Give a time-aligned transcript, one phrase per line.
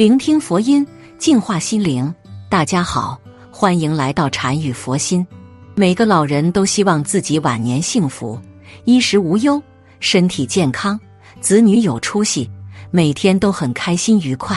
[0.00, 0.86] 聆听佛音，
[1.18, 2.14] 净化心灵。
[2.48, 5.26] 大家好，欢迎来到禅语佛心。
[5.74, 8.40] 每个老人都希望自己晚年幸福，
[8.86, 9.62] 衣食无忧，
[9.98, 10.98] 身体健康，
[11.42, 12.50] 子女有出息，
[12.90, 14.56] 每天都很开心愉快。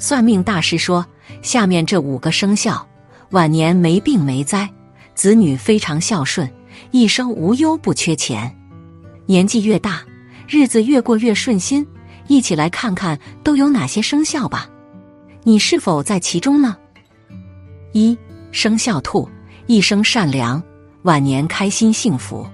[0.00, 1.06] 算命大师说，
[1.42, 2.84] 下面这五个生肖
[3.30, 4.68] 晚年没病没灾，
[5.14, 6.52] 子女非常孝顺，
[6.90, 8.52] 一生无忧不缺钱。
[9.26, 10.02] 年纪越大，
[10.48, 11.86] 日子越过越顺心。
[12.28, 14.68] 一起来看看都有哪些生肖吧，
[15.44, 16.76] 你是否在其中呢？
[17.92, 18.16] 一
[18.52, 19.28] 生肖兔，
[19.66, 20.62] 一生善良，
[21.02, 22.46] 晚年开心幸福。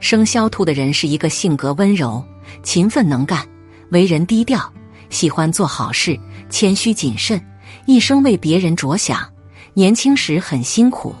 [0.00, 2.24] 生肖兔的人是一个性格温柔、
[2.64, 3.46] 勤奋能干、
[3.90, 4.72] 为人低调，
[5.08, 6.18] 喜欢做好事，
[6.50, 7.40] 谦虚谨慎，
[7.86, 9.24] 一生为别人着想。
[9.72, 11.14] 年轻时很辛苦，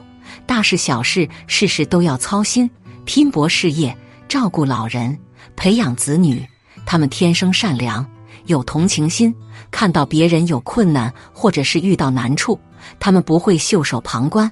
[0.44, 2.68] 大事小事事事都要操心，
[3.04, 3.96] 拼搏事业，
[4.28, 5.16] 照顾老人，
[5.54, 6.44] 培养子女。
[6.84, 8.04] 他们天生善良，
[8.46, 9.34] 有同情心，
[9.70, 12.58] 看到别人有困难或者是遇到难处，
[12.98, 14.50] 他们不会袖手旁观，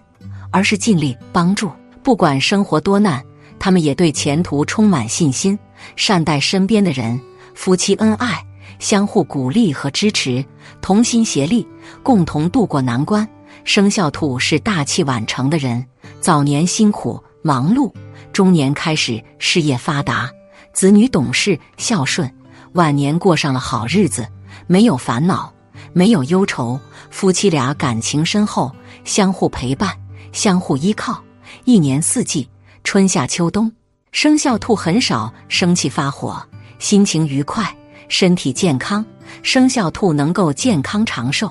[0.50, 1.70] 而是尽力帮助。
[2.02, 3.22] 不管生活多难，
[3.58, 5.58] 他们也对前途充满信心，
[5.96, 7.20] 善待身边的人，
[7.54, 8.44] 夫妻恩爱，
[8.78, 10.44] 相互鼓励和支持，
[10.80, 11.66] 同心协力，
[12.02, 13.28] 共同度过难关。
[13.64, 15.84] 生肖兔是大器晚成的人，
[16.20, 17.92] 早年辛苦忙碌，
[18.32, 20.30] 中年开始事业发达。
[20.72, 22.32] 子女懂事孝顺，
[22.74, 24.26] 晚年过上了好日子，
[24.66, 25.52] 没有烦恼，
[25.92, 26.78] 没有忧愁，
[27.10, 28.70] 夫妻俩感情深厚，
[29.04, 29.90] 相互陪伴，
[30.32, 31.20] 相互依靠。
[31.64, 32.48] 一年四季，
[32.84, 33.70] 春夏秋冬，
[34.12, 36.40] 生肖兔很少生气发火，
[36.78, 37.76] 心情愉快，
[38.08, 39.04] 身体健康。
[39.42, 41.50] 生肖兔能够健康长寿。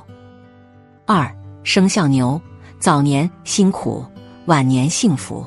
[1.06, 2.40] 二生肖牛，
[2.80, 4.06] 早年辛苦，
[4.46, 5.46] 晚年幸福。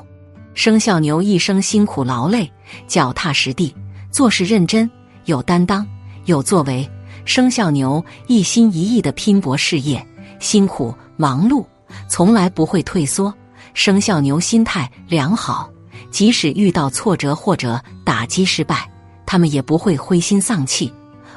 [0.53, 2.51] 生肖牛一生辛苦劳累，
[2.87, 3.75] 脚踏实地，
[4.11, 4.89] 做事认真，
[5.25, 5.87] 有担当，
[6.25, 6.89] 有作为。
[7.25, 10.05] 生肖牛一心一意的拼搏事业，
[10.39, 11.65] 辛苦忙碌，
[12.09, 13.33] 从来不会退缩。
[13.73, 15.69] 生肖牛心态良好，
[16.11, 18.89] 即使遇到挫折或者打击失败，
[19.25, 20.93] 他们也不会灰心丧气，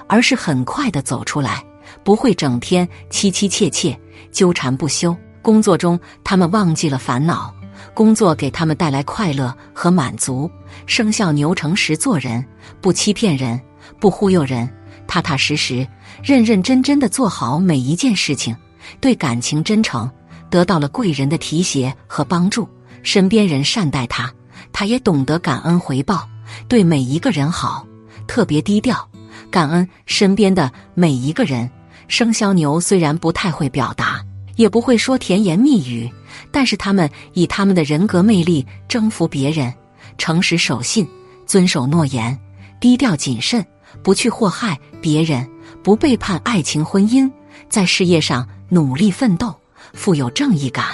[0.09, 1.65] 而是很快的走出来，
[2.03, 3.97] 不会整天凄凄切切、
[4.33, 5.17] 纠缠不休。
[5.41, 7.55] 工作中，他们忘记了烦恼。
[7.95, 10.51] 工作给他们带来快乐和满足。
[10.87, 12.45] 生肖牛诚实做人，
[12.81, 13.59] 不欺骗人，
[13.99, 14.69] 不忽悠人，
[15.07, 15.87] 踏踏实实、
[16.23, 18.57] 认认真真的做好每一件事情。
[19.01, 20.11] 对感情真诚，
[20.49, 22.69] 得到了贵人的提携和帮助。
[23.03, 24.33] 身边人善待他，
[24.73, 26.29] 他也懂得感恩回报，
[26.69, 27.87] 对每一个人好，
[28.27, 29.09] 特别低调，
[29.51, 31.71] 感恩身边的每一个人。
[32.09, 36.11] 生肖牛虽然不太会表达，也不会说甜言蜜语。
[36.53, 39.73] 但是他们以他们的人格魅力征服别人，
[40.19, 41.07] 诚实守信，
[41.47, 42.39] 遵守诺言，
[42.79, 43.65] 低调谨慎，
[44.03, 45.49] 不去祸害别人，
[45.83, 47.31] 不背叛爱情婚姻，
[47.69, 49.55] 在事业上努力奋斗，
[49.93, 50.87] 富有正义感，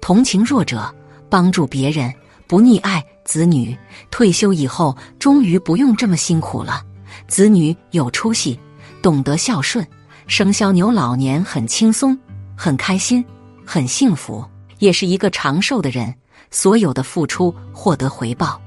[0.00, 0.94] 同情弱者，
[1.28, 2.12] 帮助别人，
[2.46, 3.76] 不溺爱子女。
[4.10, 6.82] 退休以后终于不用这么辛苦了，
[7.26, 8.58] 子女有出息，
[9.02, 9.86] 懂得孝顺，
[10.26, 12.18] 生肖牛老年很轻松，
[12.56, 13.24] 很开心，
[13.64, 14.44] 很幸福。
[14.78, 16.14] 也是一个长寿的人，
[16.52, 18.60] 所有的付出获得回报。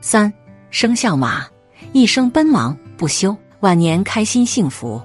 [0.00, 0.32] 三
[0.70, 1.46] 生肖马，
[1.92, 5.02] 一生奔忙不休，晚年开心幸福。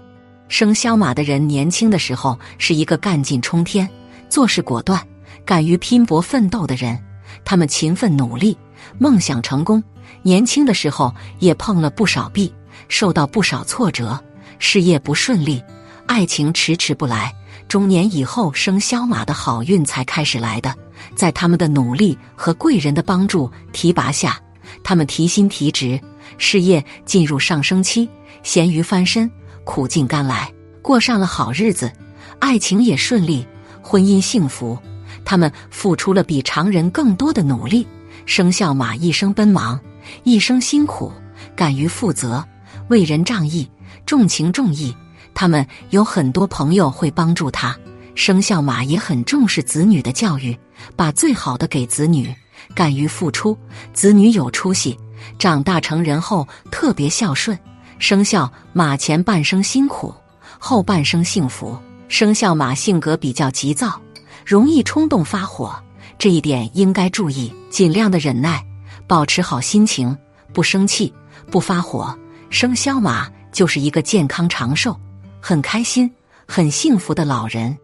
[0.48, 3.90] 生肖马的人年轻的时候是一个干劲冲天、
[4.30, 5.02] 做事果断、
[5.44, 6.98] 敢于拼搏奋斗的人。
[7.44, 8.56] 他们勤奋努力，
[9.00, 9.84] 梦想成功。
[10.22, 12.54] 年轻的时候也碰了不少壁，
[12.88, 14.24] 受到不少挫折，
[14.60, 15.64] 事业不顺利，
[16.06, 17.34] 爱情迟迟不来。
[17.68, 20.72] 中年以后生肖马的好运才开始来的，
[21.16, 24.40] 在他们的努力和贵人的帮助提拔下，
[24.84, 26.00] 他们提薪提职，
[26.38, 28.10] 事业进入上升期，
[28.44, 29.30] 咸鱼翻身，
[29.64, 31.92] 苦尽甘来，过上了好日子，
[32.40, 33.46] 爱情也顺利，
[33.82, 34.78] 婚姻幸福。
[35.24, 37.88] 他们付出了比常人更多的努力。
[38.26, 39.80] 生肖马一生奔忙，
[40.24, 41.12] 一生辛苦，
[41.56, 42.44] 敢于负责，
[42.90, 43.70] 为人仗义，
[44.06, 44.96] 重情重义。
[45.34, 47.78] 他们有很多朋友会帮助他，
[48.16, 50.58] 生肖马也很重视子女的教育，
[50.96, 52.34] 把最好的给子女，
[52.74, 53.56] 敢于付出，
[53.94, 54.98] 子女有出息，
[55.38, 57.58] 长大成人后特别孝顺。
[57.98, 60.14] 生肖马前半生辛苦，
[60.60, 61.78] 后半生幸福。
[62.08, 64.00] 生肖马性格比较急躁，
[64.46, 65.76] 容易冲动发火，
[66.18, 68.64] 这一点应该注意，尽量的忍耐，
[69.08, 70.16] 保持好心情，
[70.54, 71.14] 不生气，
[71.50, 72.16] 不发火。
[72.50, 74.96] 生肖马就是一个健康长寿。
[75.42, 76.12] 很开心、
[76.48, 77.78] 很幸福的老人。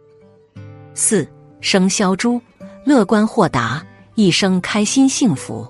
[0.94, 1.28] 四
[1.62, 2.42] 生肖猪，
[2.84, 3.86] 乐观豁达，
[4.16, 5.68] 一生开心幸福。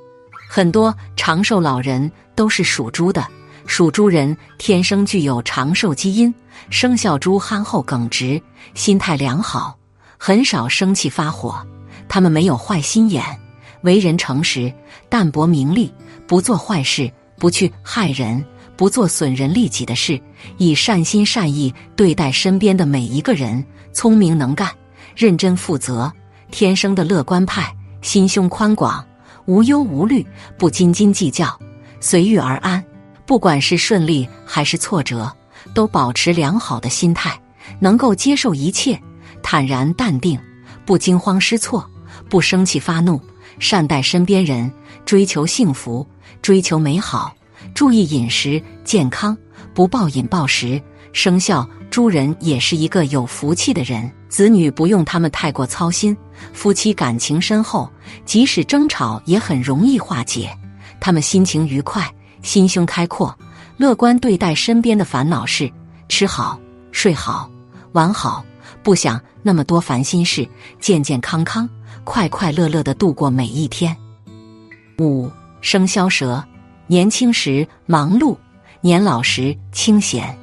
[0.53, 3.25] 很多长寿老人都是属猪的，
[3.68, 6.33] 属猪人天生具有长寿基因，
[6.69, 8.42] 生肖猪憨厚耿直，
[8.74, 9.77] 心态良好，
[10.18, 11.65] 很少生气发火。
[12.09, 13.24] 他们没有坏心眼，
[13.83, 14.69] 为人诚实，
[15.07, 15.89] 淡泊名利，
[16.27, 17.09] 不做坏事，
[17.39, 18.44] 不去害人，
[18.75, 20.21] 不做损人利己的事，
[20.57, 23.65] 以善心善意对待身边的每一个人。
[23.94, 24.69] 聪明能干，
[25.15, 26.12] 认真负责，
[26.51, 29.01] 天生的乐观派，心胸宽广，
[29.45, 30.25] 无忧无虑，
[30.57, 31.59] 不斤斤计较，
[31.99, 32.83] 随遇而安。
[33.25, 35.31] 不管是顺利还是挫折，
[35.73, 37.39] 都保持良好的心态，
[37.79, 38.99] 能够接受一切，
[39.41, 40.39] 坦然淡定，
[40.85, 41.89] 不惊慌失措，
[42.29, 43.21] 不生气发怒，
[43.59, 44.71] 善待身边人，
[45.05, 46.05] 追求幸福，
[46.41, 47.33] 追求美好，
[47.73, 49.38] 注意饮食健康，
[49.73, 50.81] 不暴饮暴食。
[51.13, 56.15] 生肖猪人也是一个有福气的人，子女不用他们太过操心，
[56.53, 57.91] 夫妻感情深厚，
[58.23, 60.57] 即使争吵也很容易化解，
[61.01, 62.09] 他们心情愉快。
[62.41, 63.37] 心胸开阔，
[63.77, 65.69] 乐观对待身边的烦恼事，
[66.09, 66.59] 吃好
[66.91, 67.51] 睡好
[67.91, 68.43] 玩好，
[68.81, 70.47] 不想那么多烦心事，
[70.79, 71.69] 健健康康、
[72.03, 73.95] 快快乐乐的度过每一天。
[74.97, 75.29] 五
[75.59, 76.43] 生肖蛇，
[76.87, 78.35] 年轻时忙碌，
[78.79, 80.40] 年老时清闲。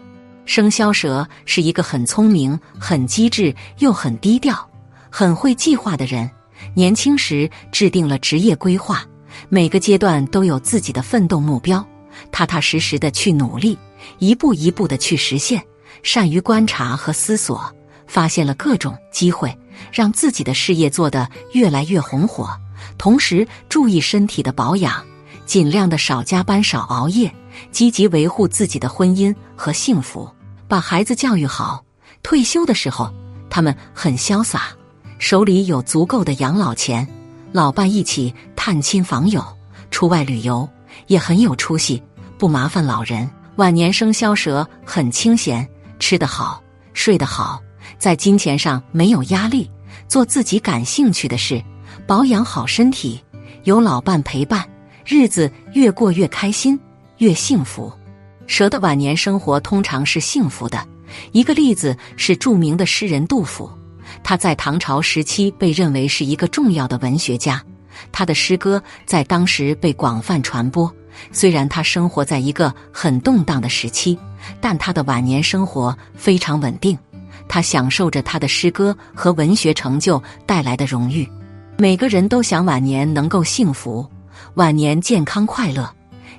[0.49, 4.67] 生肖蛇是一个很聪明、很机智又很低调、
[5.11, 6.29] 很会计划的人。
[6.75, 9.05] 年轻时制定了职业规划。
[9.51, 11.87] 每个阶段都有自己的奋斗目标，
[12.33, 13.79] 踏踏实实的去努力，
[14.19, 15.63] 一步一步的去实现。
[16.03, 17.71] 善于观察和思索，
[18.07, 19.55] 发现了各种机会，
[19.93, 22.49] 让自己的事业做得越来越红火。
[22.97, 25.05] 同时，注意身体的保养，
[25.45, 27.31] 尽量的少加班、少熬夜，
[27.71, 30.29] 积极维护自己的婚姻和幸福，
[30.69, 31.83] 把孩子教育好。
[32.23, 33.13] 退休的时候，
[33.49, 34.65] 他们很潇洒，
[35.19, 37.07] 手里有足够的养老钱。
[37.53, 39.43] 老伴一起探亲访友，
[39.91, 40.69] 出外旅游
[41.07, 42.03] 也很有出息，
[42.37, 43.29] 不麻烦老人。
[43.57, 45.67] 晚年生肖蛇很清闲，
[45.99, 46.63] 吃得好，
[46.93, 47.61] 睡得好，
[47.99, 49.71] 在金钱上没有压力，
[50.07, 51.63] 做自己感兴趣的事，
[52.07, 53.21] 保养好身体，
[53.65, 54.69] 有老伴陪伴，
[55.07, 56.79] 日子越过越开心，
[57.17, 57.91] 越幸福。
[58.49, 60.85] 蛇的晚年生活通常是幸福的。
[61.33, 63.71] 一个例子是著名的诗人杜甫。
[64.25, 67.63] 他在唐朝时期被认为是一个重要的文学家，
[68.11, 70.93] 他的诗歌在当时被广泛传播。
[71.31, 74.19] 虽然他生活在一个很动荡的时期，
[74.61, 76.97] 但他的晚年生活非常稳定，
[77.49, 81.29] 他享受着他的诗歌和文学成就带来的荣誉。
[81.77, 84.07] 每个人都想晚年能够幸福，
[84.55, 85.89] 晚年健康快乐。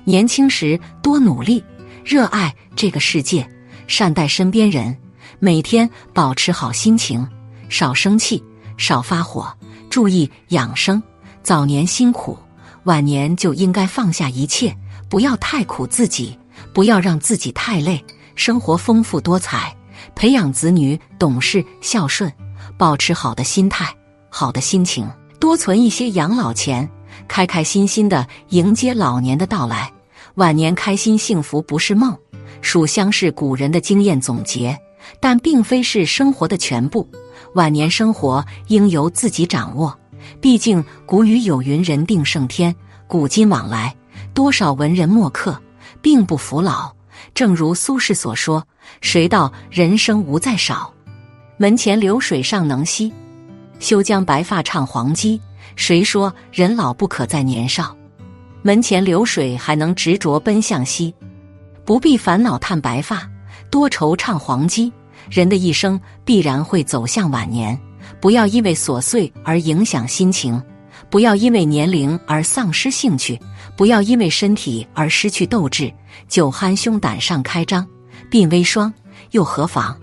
[0.04, 1.62] 年轻时多努力，
[2.10, 3.48] 热爱这个世界，
[3.86, 4.98] 善待身边人，
[5.38, 7.24] 每天保持好心情。
[7.68, 8.42] 少生气，
[8.76, 9.48] 少发火，
[9.88, 11.00] 注意养生。
[11.44, 12.36] 早年辛苦，
[12.82, 14.76] 晚年就应该放下一切，
[15.08, 16.36] 不要太苦自己，
[16.74, 18.04] 不要让自己太累。
[18.34, 19.72] 生活丰富多彩，
[20.16, 22.28] 培养子女懂事孝顺，
[22.76, 23.86] 保持好的心态、
[24.28, 25.08] 好的心情，
[25.38, 26.90] 多存一些养老钱，
[27.28, 29.88] 开开心心的迎接老年的到来。
[30.34, 32.16] 晚年开心幸福不是梦，
[32.60, 34.78] 属相是古人的经验总结，
[35.20, 37.08] 但并非是生活的全部。
[37.54, 39.98] 晚年生活应由自己掌握，
[40.40, 42.74] 毕竟古语有云：“人定胜天。”
[43.08, 43.94] 古今往来，
[44.32, 45.60] 多少文人墨客
[46.00, 46.92] 并不服老。
[47.34, 48.64] 正如苏轼所说
[49.02, 50.94] ：“谁道人生无再少？
[51.56, 53.12] 门前流水尚能西，
[53.80, 55.40] 休将白发唱黄鸡。”
[55.76, 57.96] 谁说人老不可再年少？
[58.62, 61.14] 门前流水还能执着奔向西，
[61.84, 63.28] 不必烦恼叹白发，
[63.70, 64.92] 多愁唱黄鸡。
[65.30, 67.78] 人的一生必然会走向晚年，
[68.20, 70.60] 不要因为琐碎而影响心情，
[71.08, 73.38] 不要因为年龄而丧失兴趣，
[73.76, 75.92] 不要因为身体而失去斗志。
[76.28, 77.86] 酒酣胸胆尚开张，
[78.30, 78.92] 鬓微霜
[79.30, 79.96] 又何妨？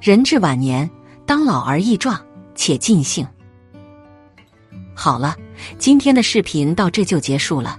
[0.00, 0.88] 人至晚年，
[1.24, 2.20] 当老而益壮，
[2.54, 3.26] 且尽兴。
[4.94, 5.36] 好了，
[5.78, 7.78] 今天的视频到这就结束了。